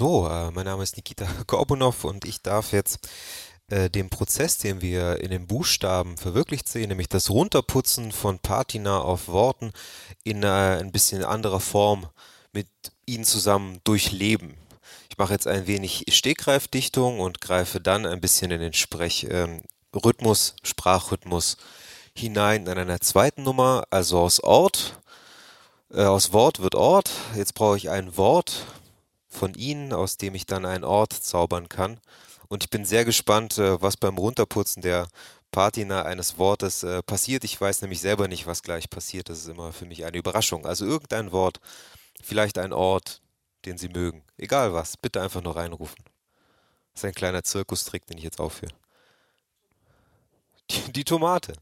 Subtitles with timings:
[0.00, 3.06] So, äh, mein Name ist Nikita Gorbunov und ich darf jetzt
[3.68, 9.02] äh, den Prozess, den wir in den Buchstaben verwirklicht sehen, nämlich das Runterputzen von Patina
[9.02, 9.72] auf Worten
[10.24, 12.08] in äh, ein bisschen anderer Form
[12.54, 12.66] mit
[13.04, 14.54] Ihnen zusammen durchleben.
[15.10, 20.56] Ich mache jetzt ein wenig Stegreifdichtung und greife dann ein bisschen in den Sprechrhythmus, ähm,
[20.62, 21.58] Sprachrhythmus
[22.14, 24.98] hinein in einer zweiten Nummer, also aus Ort.
[25.92, 27.10] Aus Wort wird Ort.
[27.36, 28.64] Jetzt brauche ich ein Wort
[29.30, 32.00] von Ihnen, aus dem ich dann einen Ort zaubern kann.
[32.48, 35.08] Und ich bin sehr gespannt, äh, was beim Runterputzen der
[35.52, 37.44] Patina eines Wortes äh, passiert.
[37.44, 39.28] Ich weiß nämlich selber nicht, was gleich passiert.
[39.28, 40.66] Das ist immer für mich eine Überraschung.
[40.66, 41.60] Also irgendein Wort,
[42.20, 43.22] vielleicht ein Ort,
[43.64, 44.22] den Sie mögen.
[44.36, 46.02] Egal was, bitte einfach nur reinrufen.
[46.92, 48.72] Das ist ein kleiner Zirkustrick, den ich jetzt aufführe.
[50.70, 51.54] Die, die Tomate.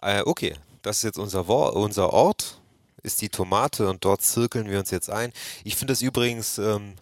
[0.00, 2.57] Äh, okay, das ist jetzt unser, Wort, unser Ort
[3.02, 5.32] ist die Tomate und dort zirkeln wir uns jetzt ein.
[5.64, 6.96] Ich finde es übrigens ähm,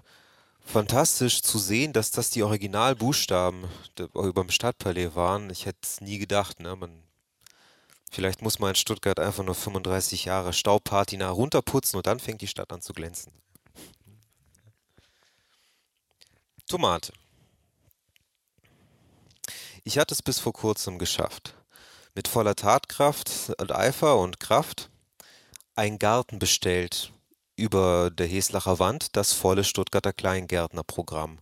[0.64, 3.64] fantastisch zu sehen, dass das die Originalbuchstaben
[4.12, 5.50] beim Stadtpalais waren.
[5.50, 6.60] Ich hätte es nie gedacht.
[6.60, 6.74] Ne?
[6.76, 7.02] Man,
[8.10, 12.48] vielleicht muss man in Stuttgart einfach nur 35 Jahre Staubpatina runterputzen und dann fängt die
[12.48, 13.32] Stadt an zu glänzen.
[16.66, 17.12] Tomate.
[19.84, 21.54] Ich hatte es bis vor kurzem geschafft.
[22.16, 24.90] Mit voller Tatkraft und Eifer und Kraft
[25.76, 27.12] einen Garten bestellt
[27.54, 31.38] über der Heslacher Wand, das volle Stuttgarter Kleingärtnerprogramm.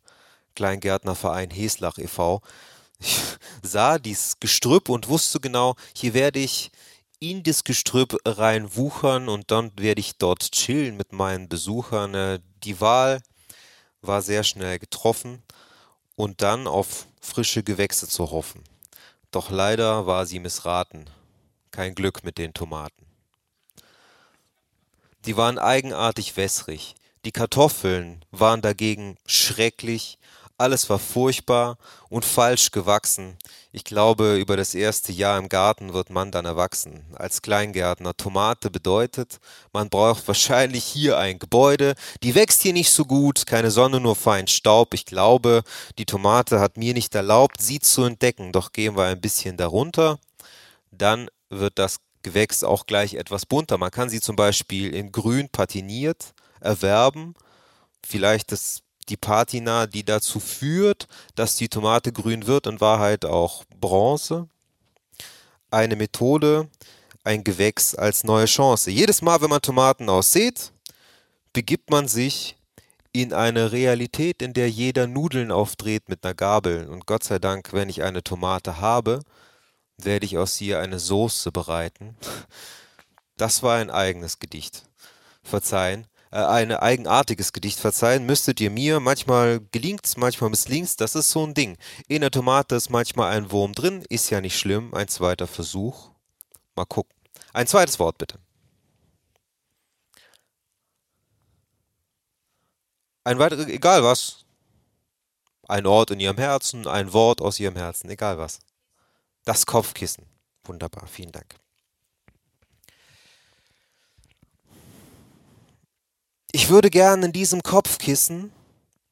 [0.55, 2.43] Kleingärtnerverein Heslach e.V.
[2.99, 3.21] Ich
[3.63, 6.71] sah dieses Gestrüpp und wusste genau, hier werde ich
[7.19, 12.15] in das Gestrüpp rein wuchern und dann werde ich dort chillen mit meinen Besuchern.
[12.15, 13.23] Äh, die Wahl
[14.03, 15.43] war sehr schnell getroffen
[16.17, 18.63] und dann auf frische Gewächse zu hoffen.
[19.31, 21.09] Doch leider war sie missraten.
[21.71, 23.14] Kein Glück mit den Tomaten.
[25.27, 26.95] Die waren eigenartig wässrig.
[27.25, 30.19] Die Kartoffeln waren dagegen schrecklich.
[30.59, 31.79] Alles war furchtbar
[32.11, 33.37] und falsch gewachsen.
[33.73, 37.05] Ich glaube, über das erste Jahr im Garten wird man dann erwachsen.
[37.15, 39.41] Als Kleingärtner Tomate bedeutet,
[39.73, 41.95] man braucht wahrscheinlich hier ein Gebäude.
[42.23, 44.95] Die wächst hier nicht so gut, keine Sonne, nur fein Staub.
[44.95, 45.65] Ich glaube,
[45.99, 48.53] die Tomate hat mir nicht erlaubt, sie zu entdecken.
[48.53, 50.21] Doch gehen wir ein bisschen darunter.
[50.93, 53.79] Dann wird das Gewächs auch gleich etwas bunter.
[53.79, 57.35] Man kann sie zum Beispiel in grün patiniert erwerben.
[58.05, 63.65] Vielleicht das, die Patina, die dazu führt, dass die Tomate grün wird, in Wahrheit auch
[63.81, 64.49] Bronze.
[65.71, 66.69] Eine Methode,
[67.23, 68.91] ein Gewächs als neue Chance.
[68.91, 70.73] Jedes Mal, wenn man Tomaten aussät,
[71.53, 72.57] begibt man sich
[73.13, 76.89] in eine Realität, in der jeder Nudeln aufdreht mit einer Gabel.
[76.89, 79.21] Und Gott sei Dank, wenn ich eine Tomate habe,
[79.99, 82.17] werde ich aus ihr eine Soße bereiten.
[83.37, 84.89] Das war ein eigenes Gedicht.
[85.43, 86.07] Verzeihen.
[86.31, 87.79] Äh, ein eigenartiges Gedicht.
[87.79, 89.01] Verzeihen müsstet ihr mir.
[89.01, 90.97] Manchmal gelingt's, manchmal misslingt's.
[90.97, 91.77] Das ist so ein Ding.
[92.09, 94.05] In der Tomate ist manchmal ein Wurm drin.
[94.09, 94.95] Ist ja nicht schlimm.
[94.95, 96.11] Ein zweiter Versuch.
[96.77, 97.15] Mal gucken.
[97.53, 98.39] Ein zweites Wort bitte.
[103.25, 104.45] Ein weiteres, egal was.
[105.67, 108.59] Ein Ort in ihrem Herzen, ein Wort aus ihrem Herzen, egal was.
[109.45, 110.27] Das Kopfkissen.
[110.65, 111.55] Wunderbar, vielen Dank.
[116.53, 118.53] Ich würde gern in diesem Kopfkissen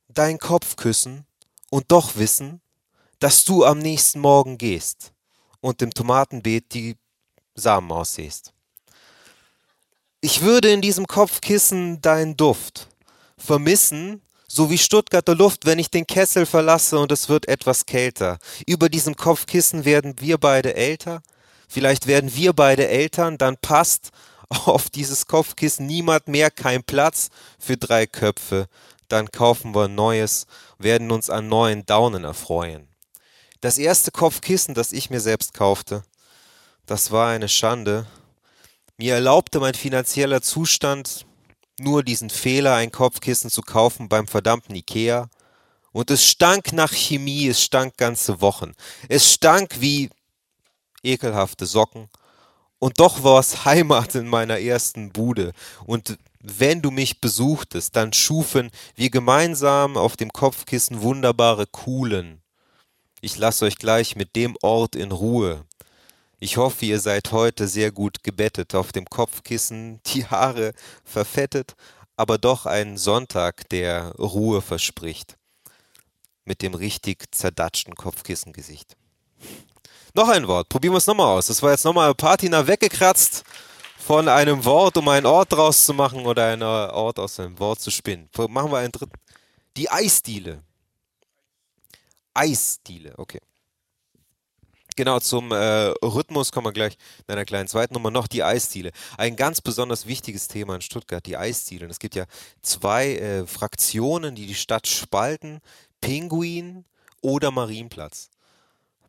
[0.08, 1.26] dein Kopf küssen
[1.70, 2.60] und doch wissen,
[3.18, 5.12] dass du am nächsten Morgen gehst
[5.60, 6.96] und im Tomatenbeet die
[7.54, 8.52] Samen aussehst.
[10.20, 12.88] Ich würde in diesem Kopfkissen deinen Duft
[13.36, 14.22] vermissen
[14.54, 18.38] so wie Stuttgarter Luft, wenn ich den Kessel verlasse und es wird etwas kälter.
[18.66, 21.22] Über diesem Kopfkissen werden wir beide älter.
[21.68, 24.10] Vielleicht werden wir beide Eltern, dann passt
[24.48, 28.68] auf dieses Kopfkissen niemand mehr, kein Platz für drei Köpfe.
[29.08, 30.46] Dann kaufen wir Neues,
[30.76, 32.88] werden uns an neuen Daunen erfreuen.
[33.62, 36.02] Das erste Kopfkissen, das ich mir selbst kaufte,
[36.84, 38.06] das war eine Schande.
[38.98, 41.24] Mir erlaubte mein finanzieller Zustand
[41.82, 45.28] nur diesen Fehler, ein Kopfkissen zu kaufen beim verdammten Ikea.
[45.92, 48.72] Und es stank nach Chemie, es stank ganze Wochen.
[49.08, 50.10] Es stank wie
[51.02, 52.08] ekelhafte Socken.
[52.78, 55.52] Und doch war es Heimat in meiner ersten Bude.
[55.84, 62.42] Und wenn du mich besuchtest, dann schufen wir gemeinsam auf dem Kopfkissen wunderbare Kuhlen.
[63.20, 65.64] Ich lasse euch gleich mit dem Ort in Ruhe.
[66.44, 70.72] Ich hoffe, ihr seid heute sehr gut gebettet, auf dem Kopfkissen, die Haare
[71.04, 71.76] verfettet,
[72.16, 75.36] aber doch ein Sonntag, der Ruhe verspricht.
[76.44, 78.96] Mit dem richtig zerdatschten Kopfkissengesicht.
[80.14, 81.46] Noch ein Wort, probieren wir es nochmal aus.
[81.46, 83.44] Das war jetzt nochmal Patina weggekratzt
[83.96, 87.78] von einem Wort, um einen Ort draus zu machen oder einen Ort aus einem Wort
[87.78, 88.28] zu spinnen.
[88.48, 89.14] Machen wir einen dritten.
[89.76, 90.64] Die Eisdiele.
[92.34, 93.38] Eisdiele, okay.
[94.96, 96.96] Genau, zum äh, Rhythmus kommen wir gleich
[97.26, 98.90] in einer kleinen zweiten Nummer noch die Eisdiele.
[99.16, 101.86] Ein ganz besonders wichtiges Thema in Stuttgart, die Eisdiele.
[101.86, 102.24] es gibt ja
[102.60, 105.60] zwei äh, Fraktionen, die die Stadt spalten,
[106.00, 106.84] Pinguin
[107.22, 108.30] oder Marienplatz.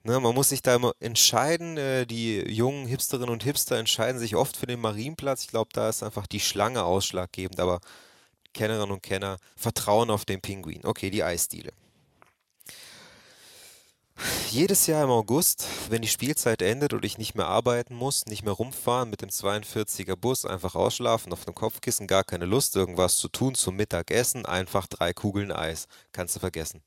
[0.05, 1.77] Ne, man muss sich da immer entscheiden.
[1.77, 5.43] Äh, die jungen Hipsterinnen und Hipster entscheiden sich oft für den Marienplatz.
[5.43, 7.59] Ich glaube, da ist einfach die Schlange ausschlaggebend.
[7.61, 7.79] Aber
[8.53, 10.85] Kennerinnen und Kenner vertrauen auf den Pinguin.
[10.85, 11.71] Okay, die Eisdiele.
[14.53, 18.43] Jedes Jahr im August, wenn die Spielzeit endet und ich nicht mehr arbeiten muss, nicht
[18.43, 23.17] mehr rumfahren mit dem 42er Bus, einfach ausschlafen auf dem Kopfkissen, gar keine Lust, irgendwas
[23.17, 25.87] zu tun zum Mittagessen, einfach drei Kugeln Eis.
[26.11, 26.83] Kannst du vergessen.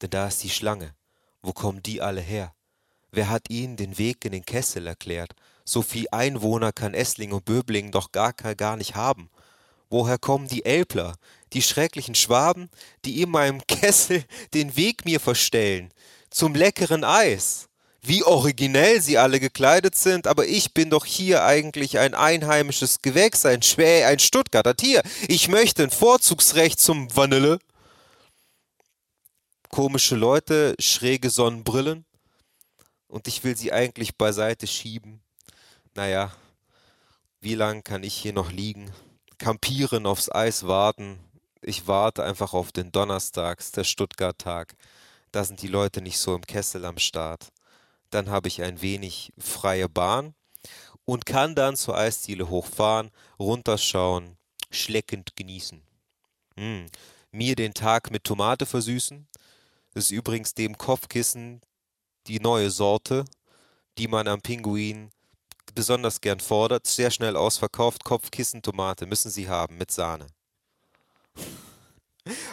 [0.00, 0.94] Denn da ist die Schlange.
[1.42, 2.54] Wo kommen die alle her?
[3.10, 5.32] Wer hat ihnen den Weg in den Kessel erklärt?
[5.64, 9.28] So viel Einwohner kann Essling und Böbling doch gar, gar nicht haben.
[9.90, 11.16] Woher kommen die Elbler,
[11.52, 12.70] die schrecklichen Schwaben,
[13.04, 15.92] die in meinem Kessel den Weg mir verstellen?
[16.32, 17.68] Zum leckeren Eis.
[18.04, 23.46] Wie originell sie alle gekleidet sind, aber ich bin doch hier eigentlich ein einheimisches Gewächs,
[23.46, 25.02] ein Schwä, ein Stuttgarter Tier.
[25.28, 27.60] Ich möchte ein Vorzugsrecht zum Vanille.
[29.68, 32.04] Komische Leute, schräge Sonnenbrillen.
[33.06, 35.20] Und ich will sie eigentlich beiseite schieben.
[35.94, 36.32] Naja,
[37.40, 38.90] wie lang kann ich hier noch liegen?
[39.38, 41.20] Kampieren, aufs Eis warten.
[41.60, 44.74] Ich warte einfach auf den Donnerstags, der Stuttgart-Tag
[45.32, 47.52] da sind die Leute nicht so im Kessel am Start.
[48.10, 50.34] Dann habe ich ein wenig freie Bahn
[51.04, 54.36] und kann dann zur Eisdiele hochfahren, runterschauen,
[54.70, 55.82] schleckend genießen.
[56.56, 56.86] Mm.
[57.34, 59.26] Mir den Tag mit Tomate versüßen.
[59.94, 61.62] Das ist übrigens dem Kopfkissen
[62.26, 63.24] die neue Sorte,
[63.96, 65.10] die man am Pinguin
[65.74, 66.86] besonders gern fordert.
[66.86, 68.04] Sehr schnell ausverkauft.
[68.04, 70.26] Kopfkissen Tomate müssen Sie haben mit Sahne.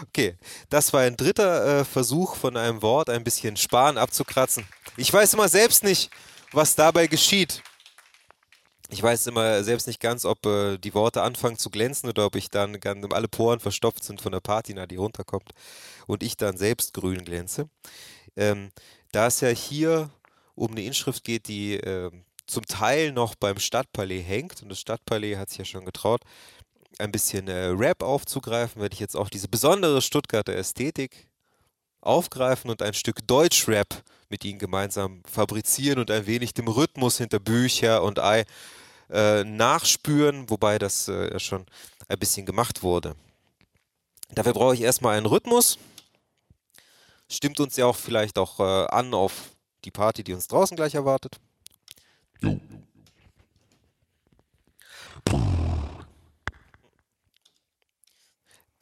[0.07, 0.35] Okay,
[0.69, 4.65] das war ein dritter äh, Versuch von einem Wort, ein bisschen Sparen abzukratzen.
[4.97, 6.09] Ich weiß immer selbst nicht,
[6.51, 7.61] was dabei geschieht.
[8.91, 12.35] Ich weiß immer selbst nicht ganz, ob äh, die Worte anfangen zu glänzen oder ob
[12.35, 15.51] ich dann ganz, alle Poren verstopft sind von der Patina, die runterkommt
[16.07, 17.69] und ich dann selbst grün glänze.
[18.35, 18.71] Ähm,
[19.11, 20.09] da es ja hier
[20.55, 22.09] um eine Inschrift geht, die äh,
[22.47, 26.21] zum Teil noch beim Stadtpalais hängt und das Stadtpalais hat sich ja schon getraut,
[26.97, 31.27] ein bisschen äh, Rap aufzugreifen, werde ich jetzt auch diese besondere Stuttgarter Ästhetik
[32.01, 37.39] aufgreifen und ein Stück Deutschrap mit ihnen gemeinsam fabrizieren und ein wenig dem Rhythmus hinter
[37.39, 38.45] Bücher und Ei
[39.09, 41.65] äh, nachspüren, wobei das äh, schon
[42.07, 43.15] ein bisschen gemacht wurde.
[44.29, 45.79] Dafür brauche ich erstmal einen Rhythmus.
[47.27, 49.51] Stimmt uns ja auch vielleicht auch äh, an auf
[49.85, 51.39] die Party, die uns draußen gleich erwartet.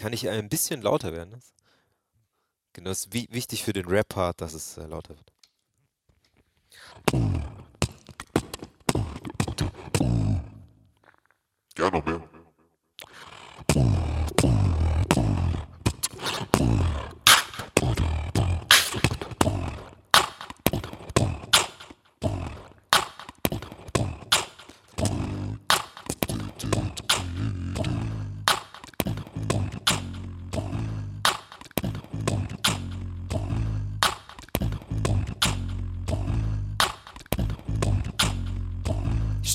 [0.07, 1.38] Kann ich ein bisschen lauter werden?
[2.71, 5.33] Genau, das ist wichtig für den Rap-Part, dass es äh, lauter wird.
[11.77, 12.06] Ja, noch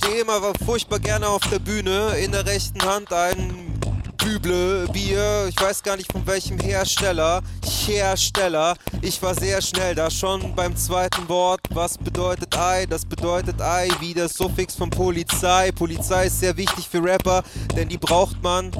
[0.09, 0.21] mehr.
[0.21, 2.16] immer furchtbar gerne auf der Bühne.
[2.23, 3.80] In der rechten Hand ein
[4.16, 5.47] Büble Bier.
[5.49, 7.42] Ich weiß gar nicht von welchem Hersteller.
[7.87, 8.76] Hersteller.
[9.00, 11.61] Ich war sehr schnell da schon beim zweiten Wort.
[11.71, 12.87] Was bedeutet Ei?
[12.87, 15.73] Das bedeutet Ei wie das Suffix von Polizei.
[15.73, 17.42] Polizei ist sehr wichtig für Rapper,
[17.76, 18.71] denn die braucht man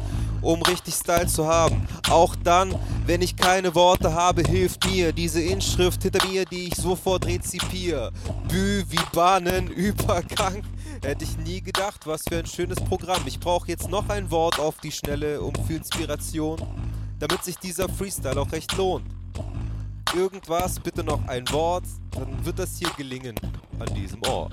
[0.43, 1.87] um richtig Style zu haben.
[2.11, 2.75] Auch dann,
[3.07, 8.13] wenn ich keine Worte habe, hilft mir diese Inschrift hinter mir, die ich sofort rezipiere.
[8.49, 10.65] Bü wie Bahnenübergang.
[11.03, 13.23] Hätte ich nie gedacht, was für ein schönes Programm.
[13.27, 16.61] Ich brauche jetzt noch ein Wort auf die Schnelle, um für Inspiration,
[17.19, 19.05] damit sich dieser Freestyle auch recht lohnt.
[20.15, 23.35] Irgendwas, bitte noch ein Wort, dann wird das hier gelingen
[23.81, 24.53] an diesem Ort.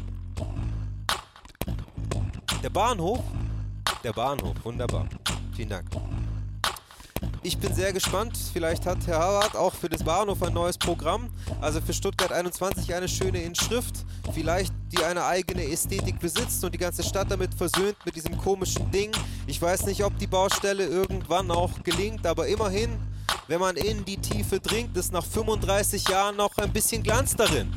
[2.64, 3.20] Der Bahnhof?
[4.04, 5.08] Der Bahnhof, wunderbar.
[5.56, 5.90] Vielen Dank.
[7.42, 8.38] Ich bin sehr gespannt.
[8.52, 11.30] Vielleicht hat Herr Harvard auch für das Bahnhof ein neues Programm.
[11.62, 14.06] Also für Stuttgart 21 eine schöne Inschrift.
[14.34, 18.92] Vielleicht die eine eigene Ästhetik besitzt und die ganze Stadt damit versöhnt mit diesem komischen
[18.92, 19.12] Ding.
[19.48, 22.98] Ich weiß nicht, ob die Baustelle irgendwann auch gelingt, aber immerhin,
[23.48, 27.72] wenn man in die Tiefe dringt, ist nach 35 Jahren noch ein bisschen Glanz darin.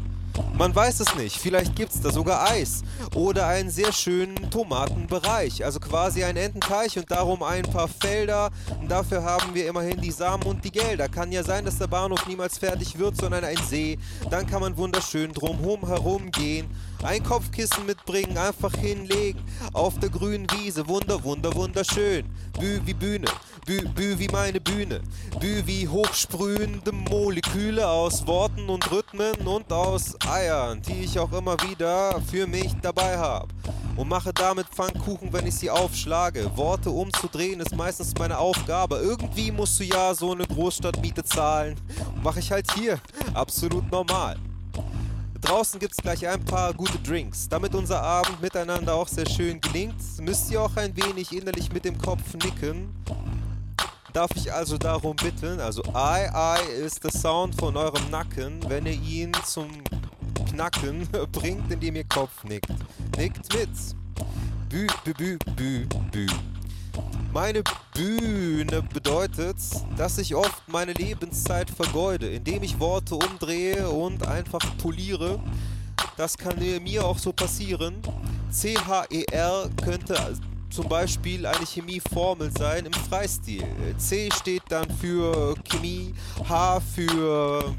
[0.54, 2.82] Man weiß es nicht, vielleicht gibt's da sogar Eis
[3.14, 8.50] oder einen sehr schönen Tomatenbereich, also quasi ein Ententeich und darum ein paar Felder.
[8.80, 11.08] Und dafür haben wir immerhin die Samen und die Gelder.
[11.08, 13.98] Kann ja sein, dass der Bahnhof niemals fertig wird, sondern ein See.
[14.30, 16.68] Dann kann man wunderschön drumherum herumgehen.
[17.02, 19.42] Ein Kopfkissen mitbringen, einfach hinlegen.
[19.72, 22.26] Auf der grünen Wiese, wunder, wunder, wunderschön.
[22.60, 23.26] Bü wie Bühne,
[23.66, 25.00] Bü, Bü wie meine Bühne.
[25.40, 31.56] Bü wie hochsprühende Moleküle aus Worten und Rhythmen und aus Eiern, die ich auch immer
[31.62, 33.48] wieder für mich dabei habe.
[33.96, 36.56] Und mache damit Pfannkuchen, wenn ich sie aufschlage.
[36.56, 38.96] Worte umzudrehen ist meistens meine Aufgabe.
[38.96, 41.74] Irgendwie musst du ja so eine Großstadtmiete zahlen.
[42.22, 43.00] Mache ich halt hier.
[43.34, 44.36] Absolut normal.
[45.42, 47.48] Draußen gibt's gleich ein paar gute Drinks.
[47.48, 51.84] Damit unser Abend miteinander auch sehr schön gelingt, müsst ihr auch ein wenig innerlich mit
[51.84, 52.94] dem Kopf nicken.
[54.12, 58.86] Darf ich also darum bitten, also I, I ist der Sound von eurem Nacken, wenn
[58.86, 59.68] ihr ihn zum
[60.48, 62.70] Knacken bringt, indem ihr Kopf nickt.
[63.16, 63.68] Nickt mit.
[64.68, 66.51] Bü, bü, bü, bü, bü.
[67.32, 67.62] Meine
[67.94, 69.56] Bühne bedeutet,
[69.96, 75.40] dass ich oft meine Lebenszeit vergeude, indem ich Worte umdrehe und einfach poliere.
[76.18, 78.02] Das kann mir auch so passieren.
[78.50, 80.14] C-H-E-R könnte
[80.68, 83.64] zum Beispiel eine Chemieformel sein im Freistil.
[83.96, 86.12] C steht dann für Chemie,
[86.46, 87.74] H für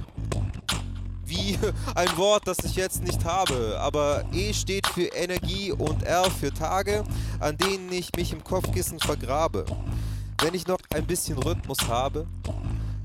[1.34, 1.58] wie
[1.96, 3.78] ein Wort, das ich jetzt nicht habe.
[3.80, 7.04] Aber E steht für Energie und R für Tage,
[7.40, 9.66] an denen ich mich im Kopfkissen vergrabe.
[10.42, 12.28] Wenn ich noch ein bisschen Rhythmus habe,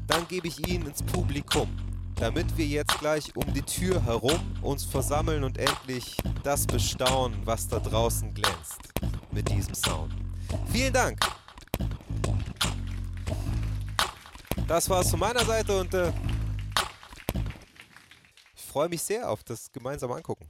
[0.07, 1.69] dann gebe ich ihn ins Publikum,
[2.17, 7.69] damit wir jetzt gleich um die Tür herum uns versammeln und endlich das bestaunen, was
[7.69, 8.81] da draußen glänzt
[9.31, 10.13] mit diesem Sound.
[10.73, 11.21] Vielen Dank!
[14.67, 16.13] Das war's von meiner Seite und äh,
[18.69, 20.48] freue mich sehr auf das gemeinsame Angucken.